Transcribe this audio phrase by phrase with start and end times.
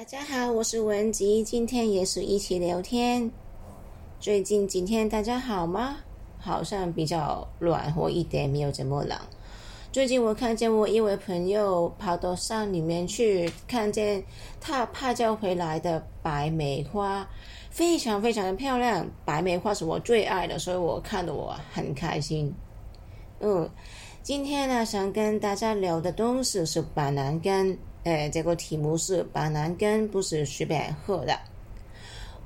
[0.00, 3.30] 大家好，我是文吉，今天也是一起聊天。
[4.18, 5.98] 最近几天大家好吗？
[6.38, 9.18] 好像比较暖和一点，没有这么冷。
[9.92, 14.24] 最近我看见我一位朋友跑到山里面去，看见
[14.58, 17.28] 他拍照回来的白梅花，
[17.68, 19.06] 非常非常的漂亮。
[19.26, 22.50] 白梅花是我最爱的，所以我看得我很开心。
[23.40, 23.68] 嗯，
[24.22, 27.76] 今天呢，想跟大家聊的东西是板蓝根。
[28.04, 31.38] 哎，这个题目是板蓝根不是随便喝的。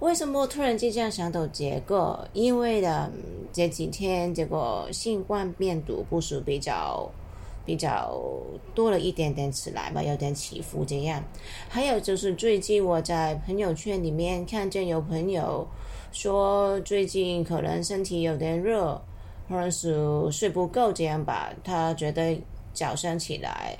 [0.01, 2.29] 为什么突然之间想到这个？
[2.33, 3.11] 因为呢，
[3.53, 7.09] 这几天这个新冠病毒不是比较
[7.65, 8.21] 比较
[8.75, 11.23] 多了一点点起来嘛，有点起伏这样。
[11.69, 15.67] 还有就是最近我在朋友圈里面看见有朋友
[16.11, 19.01] 说，最近可能身体有点热，
[19.49, 19.97] 或者是
[20.33, 22.37] 睡不够这样吧，他觉得
[22.75, 23.79] 早上起来。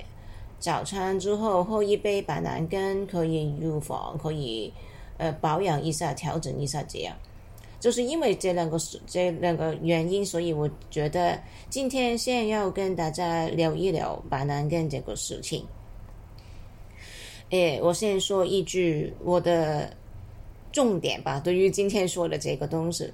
[0.65, 4.73] 早餐之后喝一杯板蓝根可以预防，可以
[5.19, 7.15] 呃保养一下，调整一下这样。
[7.79, 8.75] 就是因为这两个
[9.05, 15.63] 这两个原因，所以我觉得今天先要跟大家聊一聊板蓝根这个事情。
[17.51, 19.95] 诶，我先说一句我的
[20.71, 23.13] 重点吧，对于今天说的这个东西，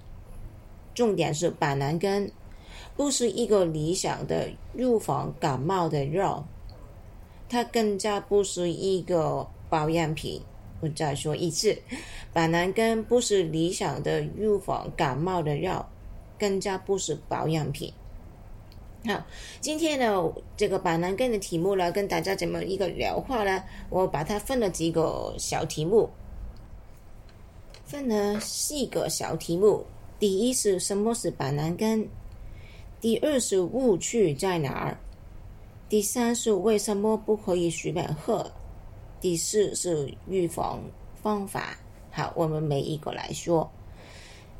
[0.94, 2.32] 重点是板蓝根
[2.96, 6.48] 不是一个理想的预防感冒的药。
[7.52, 10.42] 它更加不是一个保养品。
[10.80, 11.78] 我再说一次，
[12.32, 15.86] 板蓝根不是理想的预防感冒的药，
[16.40, 17.92] 更加不是保养品。
[19.06, 19.26] 好，
[19.60, 23.62] 今天呢，这个板蓝根的题目呢，跟大家怎么一个聊话呢？
[23.90, 26.10] 我把它分了几个小题目，
[27.84, 29.86] 分了四个小题目。
[30.18, 32.08] 第一是什么是板蓝根？
[33.02, 34.98] 第二是误区在哪儿？
[35.92, 38.50] 第三是为什么不可以随便喝？
[39.20, 40.82] 第四是预防
[41.22, 41.78] 方法。
[42.10, 43.70] 好，我们每一个来说。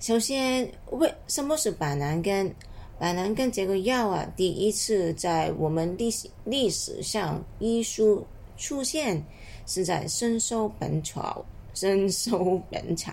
[0.02, 2.54] 首先，为什么是板蓝根？
[3.00, 8.28] 板蓝根这个药啊，第一次在我们历史历史上医书
[8.58, 9.24] 出现
[9.66, 11.46] 是在《深收本草》。
[11.80, 13.10] 《深收本草》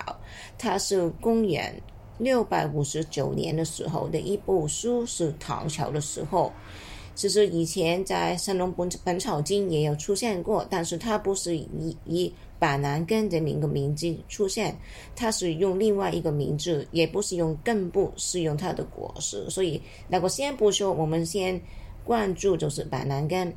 [0.57, 1.73] 它是公元
[2.17, 6.51] 六百五十九年的时候的一部书，是唐朝的时候。
[7.19, 14.73] 其实以前在《神农本本草经》也有出现过，但是它不是以以板蓝根这么一个名字出现，
[15.17, 19.49] 它是用另外一个名字，也不是用根部，是用它的果实。
[19.49, 21.59] 所以那个先不说，我们先
[22.05, 23.53] 关注就是板蓝根，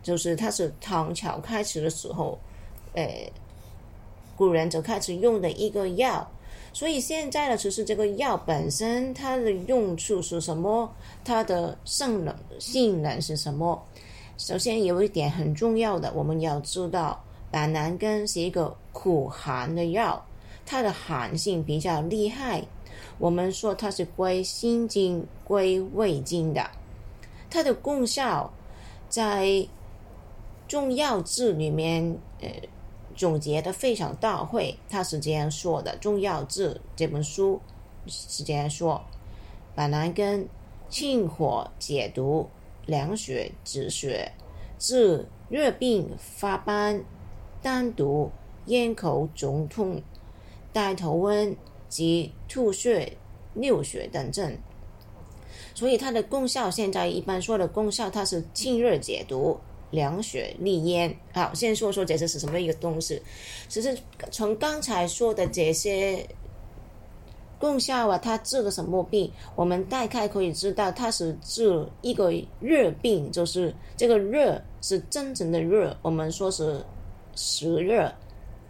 [0.00, 2.38] 就是它是唐朝开始的时候，
[2.94, 3.28] 呃，
[4.36, 6.30] 古人就开始用的一个药。
[6.76, 10.94] 所以现在的，其实这个药本身它的用处是什么？
[11.24, 13.82] 它的性能性能是什么？
[14.36, 17.18] 首先有一点很重要的，我们要知道，
[17.50, 20.22] 板蓝根是一个苦寒的药，
[20.66, 22.62] 它的寒性比较厉害。
[23.16, 26.62] 我们说它是归心经、归胃经的，
[27.48, 28.52] 它的功效
[29.08, 29.66] 在
[30.68, 32.48] 中药志里面，呃。
[33.16, 37.60] 总结的非常到位，他是这样说的：《中药志》这本书
[38.06, 39.02] 是这样说，
[39.74, 40.46] 板蓝根
[40.88, 42.48] 清火解毒、
[42.84, 44.30] 凉血止血、
[44.78, 47.02] 治热病发斑、
[47.62, 48.30] 丹毒、
[48.66, 50.02] 咽口肿痛、
[50.72, 51.56] 带头温
[51.88, 53.16] 及吐血、
[53.54, 54.56] 流血等症。
[55.74, 59.58] 所以它的功效，现在一般说的功效，它是清热解毒。
[59.90, 61.16] 凉血利咽。
[61.32, 63.20] 好，先说说这些是什么一个东西。
[63.68, 63.96] 其实
[64.30, 66.26] 从刚才说的这些
[67.58, 69.32] 功效啊，它治的什么病？
[69.54, 72.30] 我们大概可以知道，它是治一个
[72.60, 75.96] 热病，就是这个热是真正的热。
[76.02, 76.84] 我们说是
[77.34, 78.12] 实热，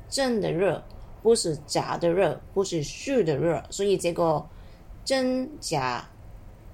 [0.09, 0.81] 真的热，
[1.23, 3.65] 不是假的热，不是虚的热。
[3.71, 4.45] 所以这个
[5.05, 6.09] 真假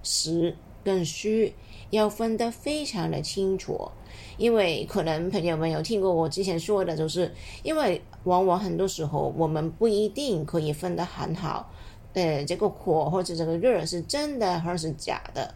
[0.03, 0.55] 实
[0.85, 1.55] 跟虚
[1.93, 3.89] 要分得非常的清楚。
[4.39, 11.71] 因为可能朋友们有听过我之前说的，就是因为往往很多时候我们不一定可以分得很好，
[12.15, 15.55] 呃，这个火或者这个热是真的还是假的。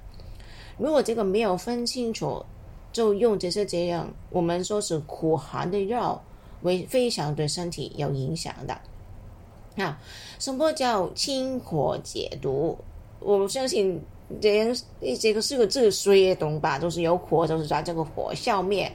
[0.78, 2.44] 如果这个没有分清楚，
[2.92, 6.22] 就用这些这样我们说是苦寒的药，
[6.62, 9.82] 为非常对身体有影响的。
[9.82, 9.98] 啊，
[10.38, 12.78] 什么叫清火解毒？
[13.20, 14.00] 我相信。
[14.40, 14.76] 这样，
[15.20, 16.78] 这个是个字，谁也懂吧？
[16.78, 18.90] 就是有火，就是把这个火消灭、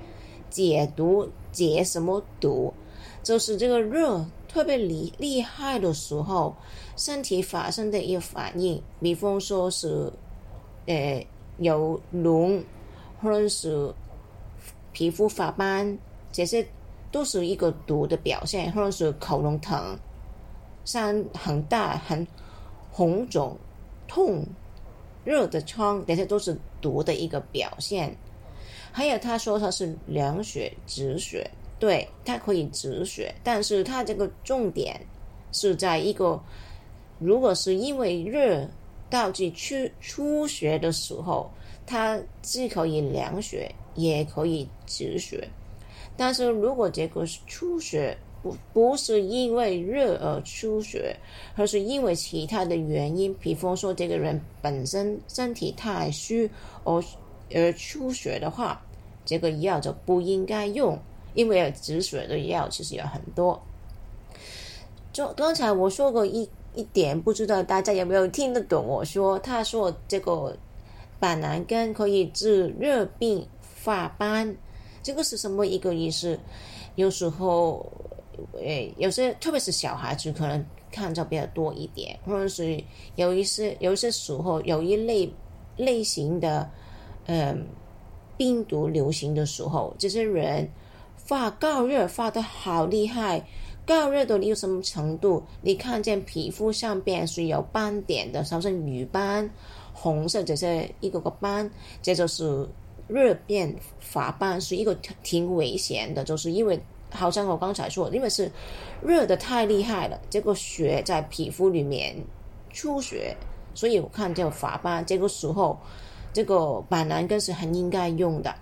[0.50, 2.74] 解毒、解什么毒？
[3.24, 6.56] 就是这个热特别厉厉害的时候，
[6.98, 10.12] 身体发生的一个反应，比方说是，
[10.88, 11.25] 呃，
[11.60, 12.62] 有脓，
[13.22, 13.94] 或者是
[14.92, 15.98] 皮肤发斑，
[16.31, 16.66] 这些
[17.12, 19.98] 都是一个毒的表现，或者是口咙疼、
[20.84, 22.27] 像很大、很
[22.89, 23.56] 红肿、
[24.07, 24.44] 痛、
[25.24, 28.16] 热的疮，这些都是毒的一个表现。
[28.92, 35.00] 还有他说他是凉血止血，对，它可以止血，但是它这个重点
[35.52, 36.42] 是在一个，
[37.18, 38.68] 如果是因为热
[39.10, 41.50] 导致出出血的时候，
[41.86, 45.48] 它既可以凉血，也可以止血。
[46.18, 51.16] 但是如果这个出血不不是因为热而出血，
[51.56, 56.50] 而是因为其他的原因，比方说这个人本身身体太虚
[56.84, 57.04] 而
[57.54, 58.82] 而出血的话，
[59.26, 60.98] 这个药就不应该用，
[61.34, 63.62] 因为止血的药其实有很多。
[65.14, 68.86] 就刚才我说过一一点，不知道大家有没有听得懂？
[68.86, 70.58] 我说他说这个
[71.20, 74.56] 板蓝根可以治热病发斑，
[75.04, 76.40] 这个是什么一个意思？
[76.96, 77.86] 有时候，
[78.54, 82.84] 诶，有些特别是小孩子可能看着比较多一点，或者是
[83.16, 85.32] 有一些有一些时候有一类
[85.78, 86.70] 类型的，
[87.28, 87.66] 嗯。
[88.38, 90.68] 病毒流行的时候，这些人
[91.16, 93.46] 发高热发的好厉害，
[93.86, 95.44] 高热到你有什么程度？
[95.62, 99.48] 你看见皮肤上边是有斑点的，好像瘀斑、
[99.94, 101.70] 红色这些一个个斑，
[102.02, 102.68] 这就是
[103.08, 106.24] 热变发斑，是一个挺危险的。
[106.24, 108.52] 就是因为好像我刚才说，因为是
[109.04, 112.16] 热的太厉害了，这个血在皮肤里面
[112.72, 113.36] 出血，
[113.75, 115.78] 所以我看这个发斑，这个时候。
[116.34, 118.56] 这个板蓝根是很应该用的，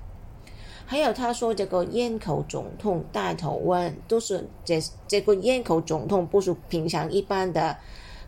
[0.84, 7.78] 还有他说这个咽口肿痛、带头瘟都是这这个咽口肿痛不是平常一般的，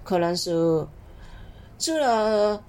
[0.04, 0.86] 可能是
[1.80, 2.64] 吃了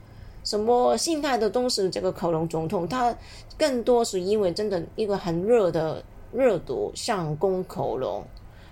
[0.44, 3.14] 什么心态的东西，这个喉咙肿痛，它
[3.58, 6.02] 更多是因为真的一个很热的
[6.32, 8.24] 热毒上攻口咙，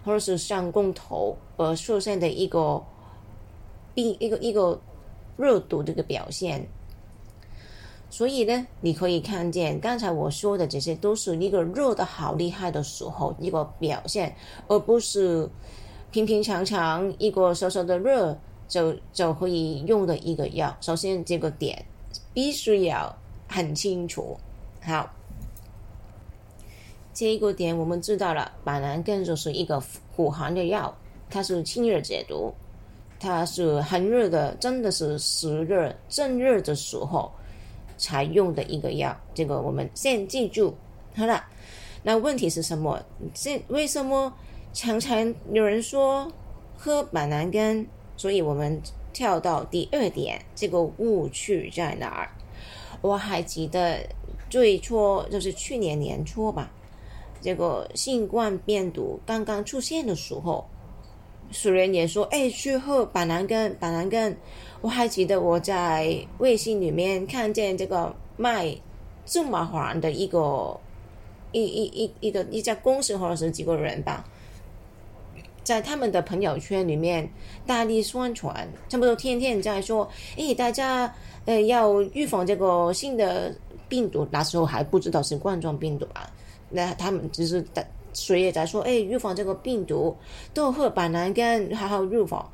[0.04, 2.82] 或者是上攻头而出现的一个
[3.94, 4.80] 病一个一个
[5.36, 6.66] 热毒的一个表现。
[8.08, 14.34] 所以呢，你可以看见刚才我说的这些都是一个热的好厉害的时候一个表现，
[14.66, 15.48] 而不是
[16.10, 18.36] 平平常常一个小小的热
[18.66, 20.76] 就就可以用的一个药。
[20.80, 21.84] 首先，这个点
[22.34, 23.16] 必须要
[23.46, 24.36] 很清楚。
[24.82, 25.08] 好，
[27.12, 29.82] 这一个点我们知道了，板蓝根就是一个
[30.14, 30.96] 苦寒的药，
[31.28, 32.54] 它是清热解毒，
[33.18, 37.32] 它是寒热的，真的是湿热正热的时候。
[38.02, 40.74] 才用的一个药，这个我们先记住
[41.14, 41.44] 好了。
[42.02, 42.98] 那问题是什么？
[43.34, 44.32] 这为什么
[44.72, 46.32] 常常有人说
[46.78, 47.86] 喝板蓝根？
[48.16, 48.80] 所以我们
[49.12, 52.30] 跳到第二点，这个误区在哪儿？
[53.02, 53.98] 我还记得
[54.48, 56.72] 最初就是去年年初吧，
[57.40, 60.64] 这个新冠病毒刚刚出现的时候，
[61.64, 64.36] 有人也说：“哎，去喝板蓝根，板蓝根。”
[64.82, 68.74] 我还记得我在微信里面看见这个卖
[69.26, 70.78] 这么黄的一个
[71.52, 74.24] 一一一一个一家公司或者是几个人吧，
[75.62, 77.28] 在他们的朋友圈里面
[77.66, 80.08] 大力宣传，差不多天天在说
[80.38, 81.12] ：“哎，大家
[81.44, 83.54] 呃要预防这个新的
[83.88, 86.30] 病毒。”那时候还不知道是冠状病毒啊，
[86.70, 90.16] 那他们只是在谁也在说：“哎，预防这个病毒，
[90.54, 92.50] 都喝板蓝根，好好预防。”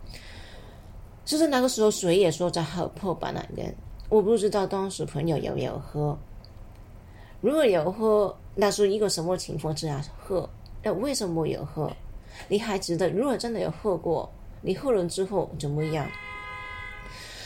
[1.24, 3.74] 就是那个时候，谁也说在喝破板蓝根，
[4.08, 6.16] 我不知道当时朋友有没有喝。
[7.40, 10.48] 如果有喝，那是一个什么情况之下喝？
[10.82, 11.90] 那为什么有喝？
[12.48, 13.10] 你还记得？
[13.10, 14.30] 如果真的有喝过，
[14.62, 16.06] 你喝了之后怎么样？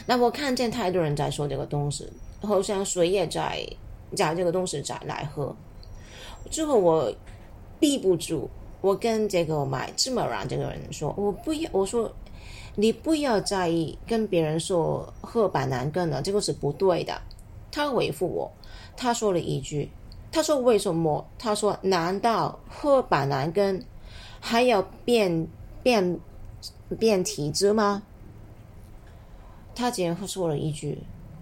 [0.06, 2.06] 那我看见太多人在说这个东西，
[2.42, 3.66] 好像谁也在
[4.14, 5.54] 讲这个东西在来喝。
[6.48, 7.12] 之后我
[7.78, 8.48] 避不住，
[8.80, 12.10] 我跟这个买芝麻软这个人说，我不要，我说。
[12.76, 17.20] 你不要在意跟别人说喝板蓝根了，这个是不对的。
[17.70, 18.50] 他回复我，
[18.96, 19.90] 他说了一句
[20.30, 21.26] ：“他说为什么？
[21.36, 23.84] 他说难道喝板蓝根
[24.38, 25.48] 还要变
[25.82, 26.18] 变
[26.96, 28.04] 变体质吗？”
[29.74, 30.96] 他竟然说了一句：“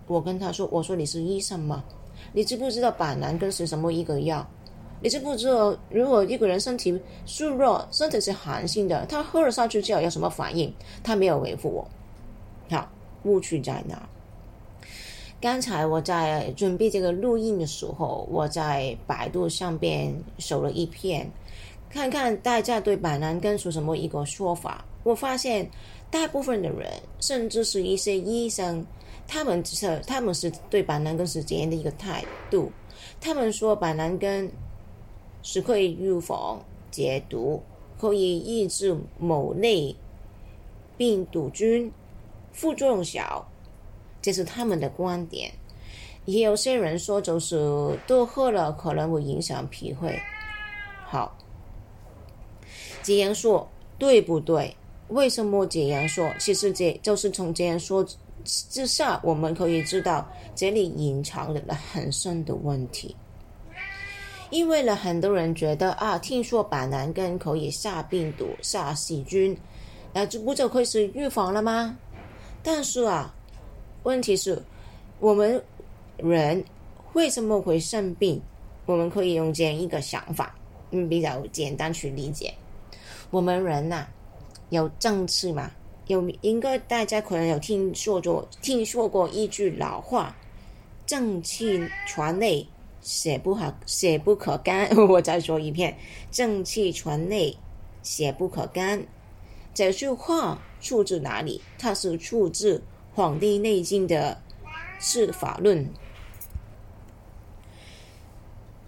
[0.08, 1.84] 我跟他说，我说你是医生吗？
[2.32, 4.44] 你知不知道板蓝根是什么一个药？”
[5.00, 10.72] 你知不知道，如果一个人身体虚弱，身体是寒性的，他喝了上去之后有什么反应？
[11.04, 11.88] 他没有回复我。
[12.68, 12.90] 好，
[13.22, 14.08] 误区在哪？
[15.40, 21.30] 刚才我在准备这个录音的时候，我在百度上边搜了一篇，
[21.88, 24.84] 看看大家对板蓝根是什么一个说法。
[25.04, 25.70] 我发现
[26.10, 26.90] 大部分的人，
[27.20, 28.84] 甚至是一些医生，
[29.28, 32.72] 他们是他们是对板蓝根是怎样的一个态度。
[33.20, 34.50] 他们说板蓝根。
[35.42, 37.62] 是可以预防解毒，
[37.98, 39.94] 可以抑制某类
[40.96, 41.92] 病毒菌，
[42.52, 43.46] 副作用小，
[44.20, 45.52] 这是他们的观点。
[46.24, 50.20] 也有些人说，就是多喝了可能会影响脾胃。
[51.06, 51.36] 好，
[53.02, 53.66] 这样说
[53.98, 54.76] 对不对？
[55.08, 56.30] 为什么这样说？
[56.38, 58.06] 其实这就是从这样说
[58.44, 63.16] 之下，我们可以知道这里隐藏了很深的问题。
[64.50, 69.56] 因为呢，很多人觉得啊，听说板蓝根可以杀病毒、杀细菌，
[70.12, 71.96] 那这不就可以是预防了吗？
[72.62, 73.34] 但是啊，
[74.02, 74.62] 问题是，
[75.20, 75.62] 我们
[76.16, 76.64] 人
[77.12, 78.40] 为什么会生病？
[78.86, 80.54] 我们可以用这样一个想法，
[80.90, 82.54] 嗯，比较简单去理解。
[83.30, 84.06] 我们人呐。
[84.70, 85.70] 有正气嘛？
[86.08, 90.36] 有应该大家可能有听说过，听说过一句老话
[91.06, 92.68] ：“正气传内，
[93.00, 94.88] 血不可血不可干。
[95.08, 95.96] ”我再说一遍
[96.30, 97.56] ：“正气存内，
[98.02, 99.06] 血不可干。”
[99.74, 101.60] 这句话出自哪里？
[101.78, 102.78] 它是出自
[103.14, 104.36] 《黄帝内经》的
[104.98, 105.84] 《治法论》。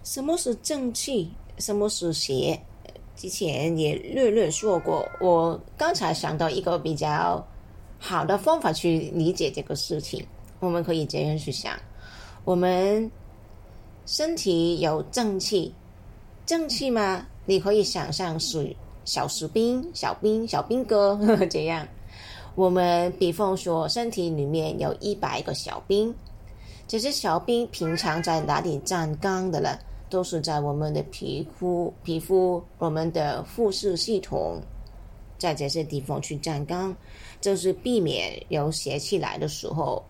[0.03, 1.31] 什么是正气？
[1.57, 2.61] 什么是邪？
[3.15, 7.45] 之前也略略说过，我刚才想到一个比较
[7.99, 10.25] 好的方法去理解这个事情。
[10.59, 11.77] 我们可以这样去想：
[12.43, 13.09] 我们
[14.11, 15.73] 身体有正气，
[16.45, 17.25] 正气吗？
[17.45, 18.75] 你可以想象是
[19.05, 21.17] 小士兵、小兵、小兵哥
[21.49, 21.87] 这样。
[22.55, 26.13] 我们比方说，身体里面有一百个小兵，
[26.89, 29.79] 这些小兵平常在哪里站岗的了？
[30.09, 34.61] 都是在我们的皮肤、皮肤、我们的复视系统，
[35.37, 36.93] 在这些地方去站岗，
[37.39, 40.03] 就是避免有邪气来的时候，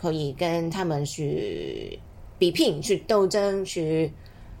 [0.00, 1.96] 可以跟他们去
[2.44, 4.12] 比拼、去斗争、去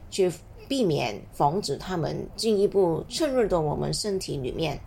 [0.08, 0.32] 去
[0.66, 4.80] 避免、防止他们进一步渗入到我们身体里面。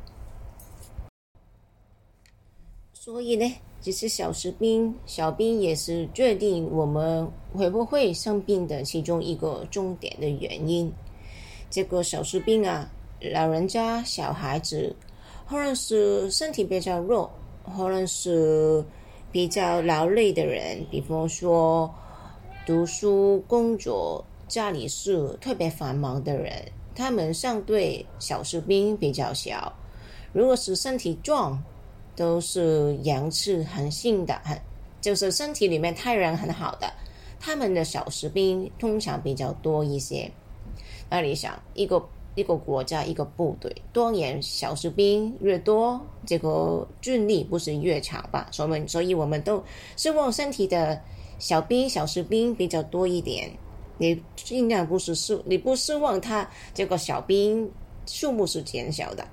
[2.91, 3.53] 所以呢？
[3.81, 10.91] 其实小士兵、小兵也是决定我们会不会生病的其中一个重点的原因。
[11.69, 12.89] 这个小士兵啊，
[13.31, 14.95] 老人家、小孩子，
[15.45, 17.29] 或者是身体比较弱，
[17.63, 18.83] 或者是
[19.31, 21.93] 比较劳累的人，比方说
[22.67, 26.51] 读书、工作、家里事特别繁忙的人，
[26.93, 29.71] 他们相对小士兵比较小。
[30.33, 31.63] 如果是身体壮，
[32.13, 34.59] 都是阳气很性的，很
[34.99, 36.91] 就是身体里面太阳很好的，
[37.39, 40.29] 他们的小士兵通常比较多一些。
[41.09, 42.05] 那你想，一个
[42.35, 48.45] 一个国家一个部队，多年小士兵越多，这个军力不是越强吧？
[48.51, 49.63] 所以，所以我们都
[49.95, 51.01] 希望身体的
[51.39, 53.49] 小兵、小士兵比较多一点。
[53.99, 57.71] 你尽量不是希，你不希望他这个小兵
[58.05, 59.27] 数目是减少的。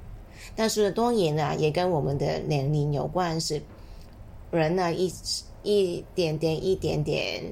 [0.56, 3.62] 但是当然呢，也跟我们的年龄有关系。
[4.50, 5.12] 人呢，一
[5.62, 7.42] 一点点、一点点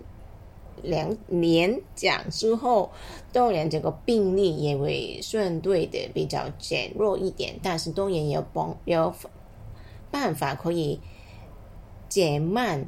[0.82, 2.90] 两年长之后，
[3.32, 7.58] 当然这个病例也会相对的比较减弱一点。
[7.62, 9.12] 但是当然有帮有
[10.10, 10.98] 办法可以
[12.08, 12.86] 减慢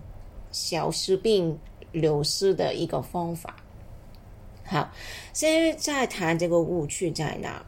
[0.54, 1.58] 小失病
[1.90, 3.56] 流失的一个方法。
[4.64, 4.88] 好，
[5.32, 7.60] 现在谈这个误区在哪？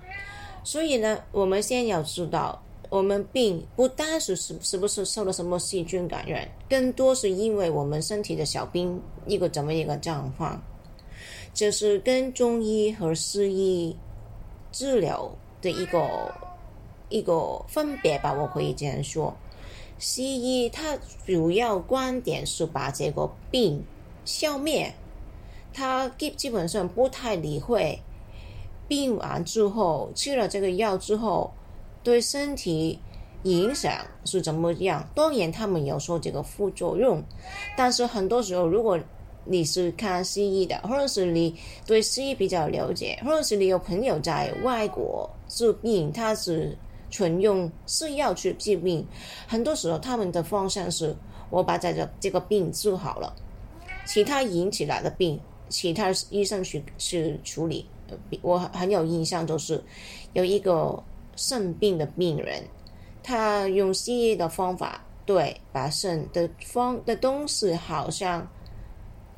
[0.63, 10.63] 所以呢，我们先要知道，我们病不单是是是不是受了什么细菌感染，更多是因为我们身体的小病一个怎么一个状况，
[11.53, 13.97] 这是跟中医和西医
[14.71, 15.29] 治疗
[15.61, 16.33] 的一个
[17.09, 18.33] 一个分别吧。
[18.33, 19.37] 我可以这样说，
[19.99, 23.83] 西医它主要观点是把这个病
[24.25, 24.93] 消灭，
[25.73, 27.99] 它基基本上不太理会。
[28.89, 31.53] 病完之后，吃了这个药之后，
[32.05, 32.99] 对身体
[33.43, 33.93] 影响
[34.25, 35.05] 是怎么样？
[35.15, 37.21] 当然，他们有说这个副作用，
[37.77, 38.97] 但是很多时候，如果
[39.45, 41.53] 你是看西医的，或者是你
[41.85, 46.77] 对西医比较了解，或者是你有朋友在外国治病，他是
[47.17, 49.03] 纯用西药去治病，
[49.49, 51.17] 很多时候他们的方向是：
[51.49, 53.35] 我把这个这个病治好了，
[54.05, 57.87] 其他引起来的病，其他医生去去处理。
[58.43, 59.83] 我很有印象，就是
[60.35, 61.03] 有一个
[61.37, 62.63] 肾病的病人，
[63.23, 68.47] 他用西医的方法，对，把肾的方的东西好像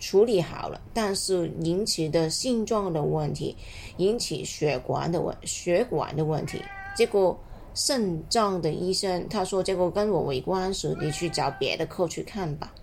[0.01, 3.57] 处理好了，但是引起的性状的问题，
[3.99, 6.61] 引起血管的问血管的问题，
[6.97, 7.39] 结果
[7.79, 12.75] 肾脏的医生他说这个跟我没关系，你去找别的科去看吧。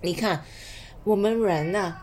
[0.00, 0.42] 你看
[1.04, 1.94] 我们人呢？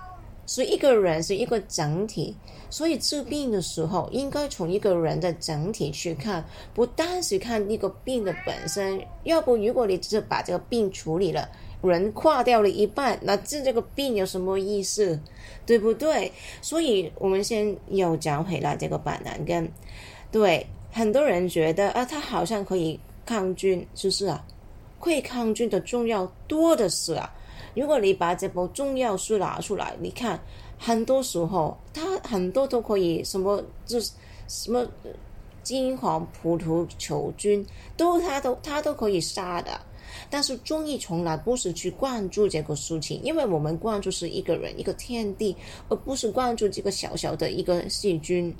[0.45, 2.33] 是一个人是一个整体，
[2.69, 9.01] 所以治病的时候应该从一个人的整体去看，不单是看一个病的本身。
[9.25, 11.49] 要不，如果你只是把这个病处理了，
[11.81, 15.19] 人垮掉了一半，那治这个病有什么意思？
[15.65, 16.31] 对不对？
[16.61, 19.69] 所以我们先又讲回来这个板蓝根。
[20.31, 20.65] 对，
[20.97, 24.43] 很多人觉得啊，它好像可以抗菌，是不是啊？
[24.99, 27.31] 可以抗菌的中药多的是啊。
[27.75, 30.39] 如果你把这部中药书拿出来，你看，
[30.75, 34.11] 很多时候它很多都可以什么，就是
[34.47, 34.83] 什么
[35.61, 37.63] 金黄葡萄球菌，
[37.95, 39.79] 都它都它都可以杀的。
[40.31, 45.55] 但是中医从来不是去关注这个事情，因为我们关注是一个人一个天地，
[45.89, 48.51] 而不是关注这个小小的一个细菌。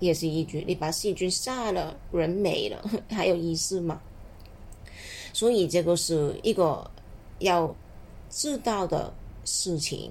[0.00, 4.00] 也是一句，你把细菌杀了，人没了， 还有意思吗？
[5.32, 6.90] 所以这个是一个。
[7.40, 7.72] 要
[8.28, 9.14] 知道的
[9.44, 10.10] 事情，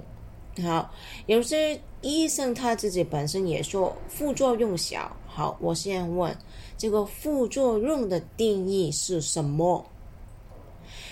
[0.63, 0.89] 好，
[1.25, 5.13] 有些医生他自己本身也说副作用小。
[5.27, 6.33] 好，我先问
[6.77, 9.85] 这个副作用的定义是什么？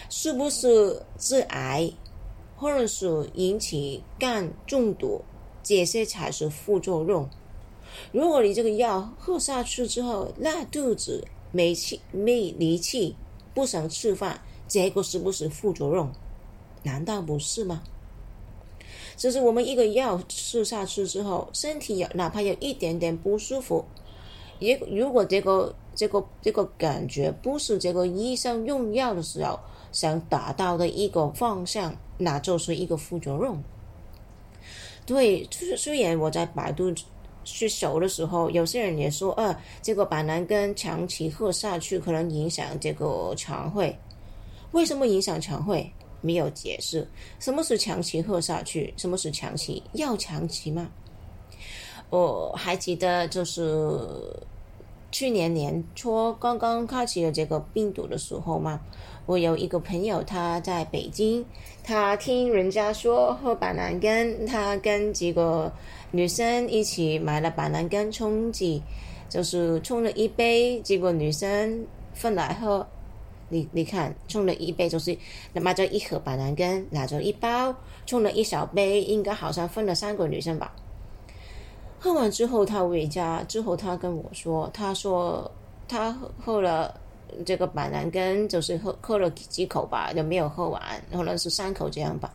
[0.10, 1.91] 是不是致癌，
[2.55, 5.22] 或者是引起肝中毒，
[5.62, 7.29] 这些才是副作用？
[8.11, 13.15] 如果你这个药喝下去之后拉肚子、没气、没力气、
[13.53, 14.41] 不想吃饭。
[14.67, 16.11] 这个是不是副作用？
[16.81, 17.83] 难道不是吗？
[19.15, 23.85] 就是我们一个药吃下去之后，身体有哪怕有一点点不舒服，
[24.57, 29.59] 也如果这个这个这个感觉不是这个医生用药的时候
[29.91, 33.63] 想达到的一个方向，那就是一个副作用。
[35.05, 36.91] 对，就是虽然我在百度
[37.45, 43.97] 去搜的时候，有些人也说，呃，这个板蓝根长期喝下去可能影响这个肠胃。
[44.71, 45.89] 为什么影响肠胃？
[46.19, 47.07] 没有解释。
[47.39, 48.93] 什么是长期喝下去？
[48.97, 49.81] 什么是长期？
[49.93, 50.89] 要长期吗？
[52.09, 53.99] 我还记得，就是
[55.11, 58.81] 去年年初刚刚开启了这个病毒的时候嘛，
[59.25, 61.43] 我有一个朋友他在北京，
[61.83, 65.71] 他听人家说喝板蓝根，他跟几个
[66.11, 68.81] 女生一起买了板蓝根冲剂，
[69.27, 72.85] 就是冲了一杯，结果女生分来喝。
[73.49, 75.15] 你你看，冲了一杯就是
[75.53, 80.73] 买着一盒板蓝根，拿着一包，冲了一小杯，应该好像分了三个女生吧。
[81.99, 85.49] 喝完之后，他回家之后，他跟我说，他说
[85.88, 86.99] 他喝了
[87.45, 92.33] 这个板蓝根，就是喝喝了几口吧，就没有喝完，可能是三口这样吧。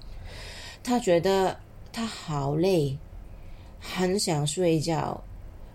[0.82, 1.56] 他觉得
[1.92, 2.96] 他好累，
[3.80, 5.22] 很想睡觉。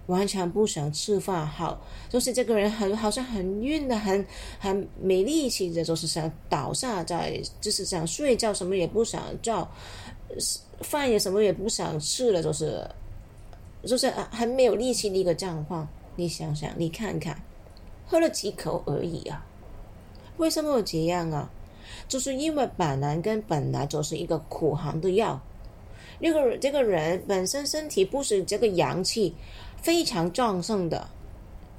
[0.08, 4.24] 完全不想吃饭，好，就是这个人很好像很晕的，很
[4.60, 9.68] 很没力气的，就是想倒下在，就是想睡觉，什么也不想做，
[10.82, 12.88] 饭也什么也不想吃了，就是，
[13.84, 15.88] 就是很没有力气的一个状况。
[16.16, 17.36] 你想想，你看看，
[18.06, 19.46] 喝了几口而已啊，
[20.38, 21.50] 为什么这样啊？
[22.08, 25.42] 就是因为板蓝根本来就是一个苦寒的药，
[26.20, 29.36] 那个这个人本身身体不是这个阳气。
[29.82, 31.10] 非常壮盛的，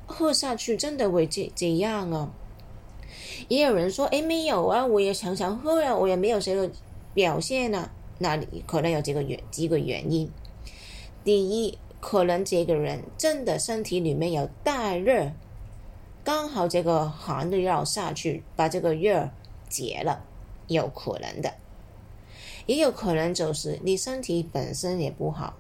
[0.07, 2.31] 喝下去真的会这这样啊？
[3.49, 6.71] 也有人说：“哎，没有啊，我也常常喝啊，我也没有这个
[7.15, 10.31] 表现啊。”那可能有这个原几个原因。
[11.25, 15.33] 第一，可能这个人真的身体里面有大热，
[16.27, 19.31] 刚好这个寒的药下去把这个热
[19.69, 20.25] 解了，
[20.67, 21.55] 有可能的。
[22.67, 25.55] 也有可能就是你身体本身也不好，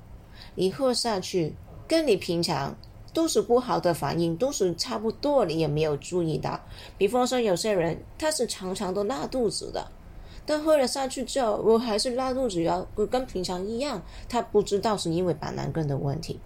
[0.56, 1.54] 你喝下去。
[1.86, 2.76] 跟你平常
[3.14, 6.60] 都是不好的反应，都是差不多，你也没有注意到？
[6.98, 9.86] 比方说，有些人他是常常都拉肚子的，
[10.44, 16.40] 但喝了下去之后，我还是拉肚子，要跟平常一样，他不知道是因为板蓝根的问题。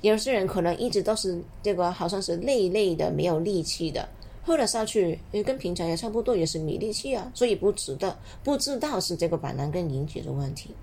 [0.00, 4.08] 有些人可能一直都是这个，好像是累累的，没有力气的，
[4.42, 10.74] 喝了下去，跟平常也差不多，也是没力气啊，所以不值得，不知道是这个板蓝根引起的问题。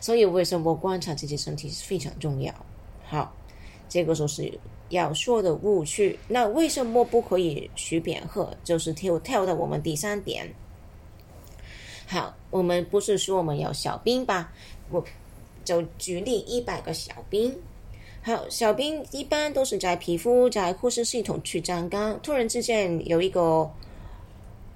[0.00, 2.54] 所以，为什么观察自己身体是非常重要？
[3.04, 3.34] 好，
[3.88, 6.18] 这个就是要说的误区。
[6.28, 8.56] 那为什么不可以随便喝？
[8.62, 10.54] 就是跳跳到我们第三点。
[12.06, 14.52] 好，我们不是说我们有小兵吧？
[14.90, 15.04] 我
[15.66, 17.54] 就举例一百个小兵。
[18.22, 23.70] 好，小兵一般都是在皮肤在呼吸系统去站岗，突然之间有一个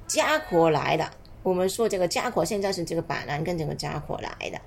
[0.07, 1.11] 家伙来了。
[1.43, 4.61] 我们说这个家伙现在是这个板蓝根这个家伙来的。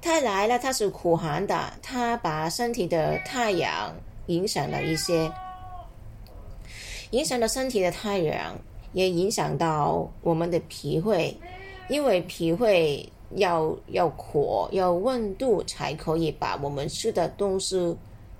[0.00, 3.94] 他来了，他是苦寒的，他把身体的太阳
[4.26, 5.30] 影响了一些，
[7.12, 8.58] 影响了身体的太阳，
[8.92, 11.36] 也影响到我们的脾胃，
[11.88, 17.96] 因为脾胃要要火要温度才可以把我们吃的东西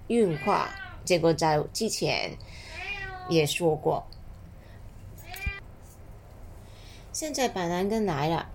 [0.09, 0.69] 运化。
[1.05, 2.31] 这个在之前
[3.29, 4.05] 也说过。
[7.13, 8.47] 现在板蓝根来了，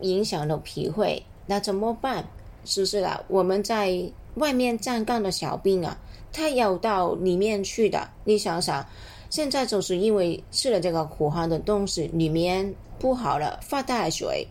[0.00, 2.24] 影响了脾胃，那怎么办？
[2.64, 3.22] 是不是啊？
[3.28, 4.02] 我们在
[4.36, 5.98] 外面站岗的小兵啊，
[6.32, 8.08] 他要到里面去的。
[8.24, 8.86] 你想想，
[9.28, 14.48] 现在就是因为吃了这个苦寒的东西，里面不好了，发大水，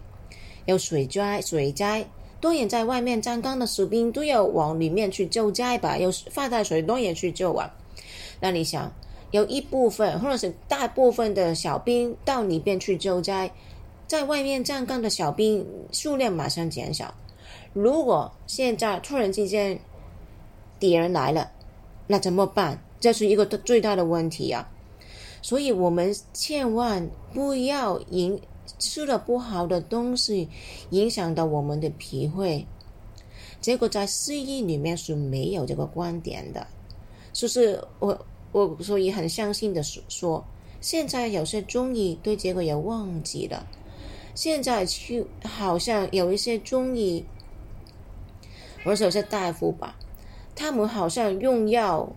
[0.65, 2.06] 有水灾，水灾。
[2.39, 7.73] 多人，在外面站岗的士兵都要往里面去救灾吧，有发大水，多人去救啊。
[8.39, 8.91] 那你想？
[9.32, 13.52] 有一部分或者是大部分的小兵到里边去救灾，
[14.06, 17.12] 在外面站岗的小兵数量马上减少。
[17.73, 19.80] 如果现在突然之间
[20.80, 21.49] 敌人来了，
[22.06, 22.80] 那怎么办？
[22.99, 24.69] 这是一个最大的问题啊！
[25.41, 28.39] 所以我们千万不要影
[28.80, 30.49] 吃了不好的东西，
[30.89, 32.65] 影响到我们的脾胃。
[33.62, 36.67] 结果在西医里面是没有这个观点的，
[37.32, 38.26] 就是我。
[38.54, 40.45] 我所以很相信的说说，
[40.80, 43.65] 现在有些中医对这个也忘记了。
[44.36, 47.26] 现在去好像有一些中医，
[48.86, 49.97] 或者有些大夫吧，
[50.56, 52.08] 他们好像用药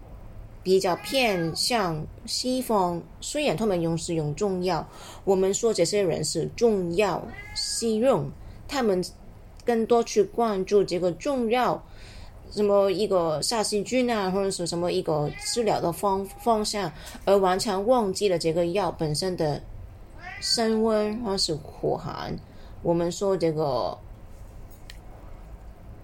[0.66, 3.00] 比较偏向西方。
[3.20, 4.84] 虽然他们用是用中药，
[5.22, 7.24] 我们说这些人是中药
[7.54, 8.28] 西用，
[8.66, 9.00] 他们
[9.64, 11.80] 更多去关注这个中药。
[12.50, 16.92] 什么一个杀细菌啊，或者是什么一个治疗的方方向，
[17.24, 19.62] 而完全忘记了这个药本身的
[20.40, 22.36] 升温或是苦寒。
[22.82, 23.96] 我们说这个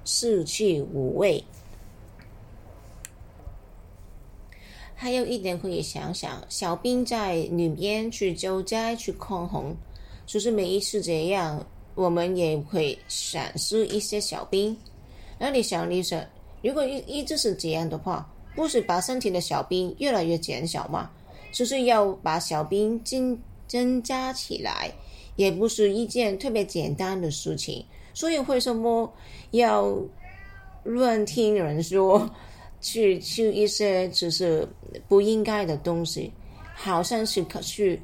[0.04, 1.42] 四气五味，
[5.02, 9.74] 还有一点可以想想，小兵在里面去救灾去抗洪，
[10.26, 14.76] 就是每一次这样，我们也会闪失一些小兵。
[15.40, 16.24] 那你想，你想，
[16.62, 21.10] 如果一一直是这样的话，不是把身体的小兵越来越减小吗？
[21.50, 23.36] 就是要把小兵增
[23.66, 24.88] 增加起来，
[25.34, 27.84] 也不是一件特别简单的事情。
[28.14, 29.12] 所以为什么
[29.50, 29.92] 要
[30.84, 32.30] 乱听人说，
[32.82, 34.68] 去吃一些只是
[35.08, 36.30] 不应该的东西，
[36.74, 37.98] 好像是去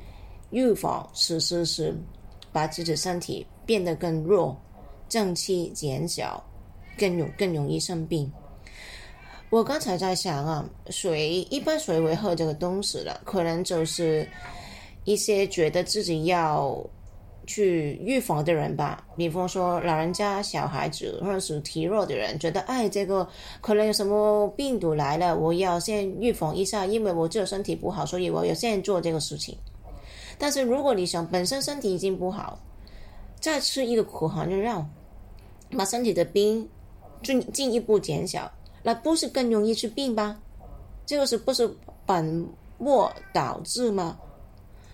[0.50, 1.94] 预防，其实是
[2.50, 4.58] 把自己身体变得更弱，
[5.10, 6.42] 正气减小。
[6.98, 8.28] 更容更容易生病。
[9.50, 13.20] 我刚才在想啊，谁一般谁会喝这个东西了？
[13.24, 14.28] 可能就是
[15.04, 16.76] 一些觉得自己要
[17.48, 23.28] 去预防的人吧，比方说老人家、小孩子或者是体弱的人，觉得哎，这个
[23.60, 29.58] 可能有什么病毒来了，我要先预防一下，因为我这个身体不好，所以我要先做这个事情。
[30.38, 32.60] 但是如果你想本身身体已经不好，
[33.40, 34.86] 再吃一个苦寒的药，
[35.76, 36.68] 把身体的病。
[37.20, 38.48] 进进一步减小，
[38.84, 40.38] 那不是更容易治病吗？
[41.04, 41.68] 这个是不是
[42.06, 42.46] 本
[42.78, 44.16] 末倒置吗？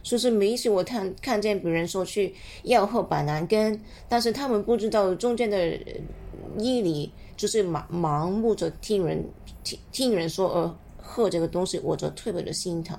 [0.04, 5.76] 说是没事，我看看见别人说去要喝板蓝根，但是他们不知道中间的
[6.56, 9.24] 医理，就是盲盲目着听人
[9.64, 12.96] 听听人说呃喝这个东西，我就特别的心疼。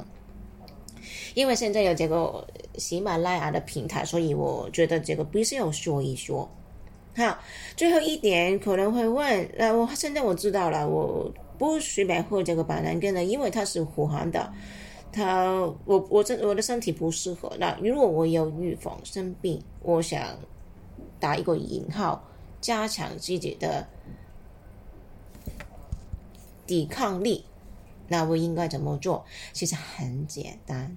[1.35, 2.45] 因为现在有这个
[2.77, 6.49] 喜马拉雅的平台，所以我觉得这个必须要说一说。
[7.15, 7.37] 好，
[7.77, 14.51] 最后一点可能会问，那我现在我知道了，我不随便喝这个板蓝根的，因为它是苦寒的，
[15.15, 15.49] 他
[15.85, 17.49] 我我这我的身体不适合。
[17.57, 20.37] 那如果我有预防生病，我想
[21.21, 22.21] 打一个引号，
[22.59, 23.87] 加强自己的
[26.67, 27.45] 抵抗力，
[28.09, 29.23] 那我应该怎么做？
[29.53, 30.95] 其实很简单，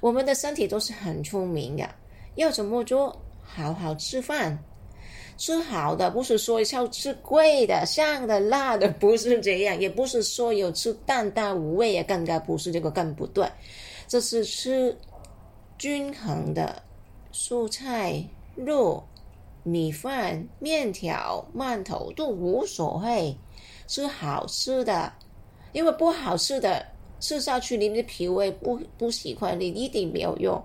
[0.00, 1.88] 我们的身体都是很聪明的，
[2.34, 3.16] 要怎么做？
[3.44, 4.58] 好好吃饭。
[5.42, 13.44] 吃好的不是说要吃贵的、香的、辣的，不是这样，也不是说有吃淡淡无味，也更加不是这个更不对。
[14.06, 14.96] 这是吃
[15.76, 16.80] 均衡的
[17.32, 18.24] 蔬菜、
[18.54, 19.02] 肉、
[19.64, 23.36] 米饭、面条、馒头都无所谓，
[23.88, 25.12] 吃好吃的，
[25.72, 26.86] 因为不好吃的
[27.18, 30.62] 吃下去，你的脾胃不不喜欢，你一定没有用。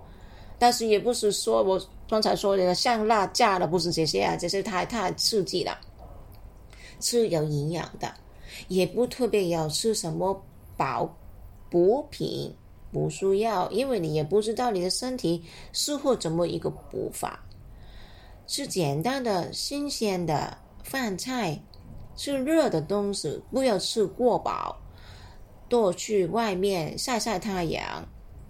[0.58, 1.80] 但是也不是说我。
[2.10, 5.78] 刚才说的像辣架的不是这些啊，这些太太刺激了。
[6.98, 8.10] 吃有营养的，
[8.68, 10.42] 也不特别要吃什么
[10.74, 11.14] 保
[11.68, 12.56] 补品，
[12.90, 15.44] 不需要，因为你也不知道你的身体
[15.74, 17.44] 适合怎么一个补法。
[18.46, 21.62] 吃简单的、新鲜的饭菜，
[22.16, 24.78] 吃热的东西，不要吃过饱，
[25.68, 28.08] 多去外面晒晒太阳。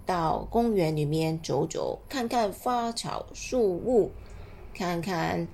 [0.09, 4.09] 到公园里面走走，看看花草树木，
[4.73, 5.47] 看看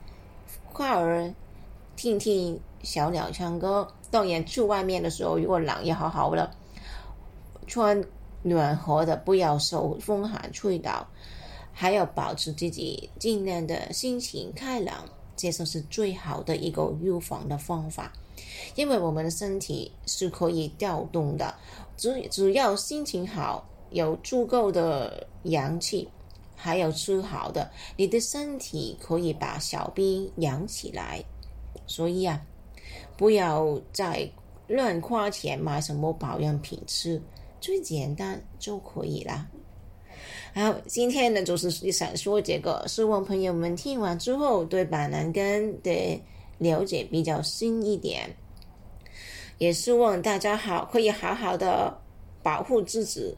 [0.63, 1.33] 花儿
[1.97, 3.85] 听听小鸟唱歌。
[4.09, 6.55] 当然，去外面的时候，如果冷也好好了，
[7.67, 8.01] 穿
[8.43, 11.05] 暖和的，不要受风寒吹倒，
[11.73, 15.03] 还要保持自己尽量的心情开朗，
[15.35, 18.13] 这就是最好的一个预防的方法。
[18.75, 21.53] 因为我们的身体是可以调动的，
[21.97, 26.05] 只只要心情好，有足够的阳气，
[26.53, 31.23] 还有吃好的，你的身体可以把小兵养起来。
[31.87, 32.41] 所以啊，
[33.15, 34.29] 不要再
[34.67, 37.21] 乱花钱买什么保养品吃，
[37.61, 39.47] 最简单就可以了。
[40.53, 46.21] 好，今天呢就是想说这个，希望朋友们听完之后对板蓝根的
[46.57, 48.29] 了解比较深一点。
[49.57, 51.97] 也希望大家好，可以好好的
[52.43, 53.33] 保护自己，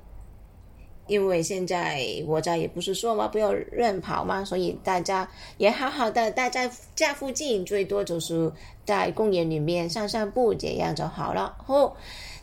[1.08, 8.52] 因为现在国家也不是说嘛，不要乱跑嘛，所以大家也好好的待在家附近，最多就是
[8.86, 11.58] 在公园里面散散步，这样就好了。
[11.68, 11.94] 哦，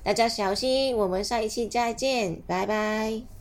[0.03, 3.34] 大家小心，我们下一期再见，拜拜。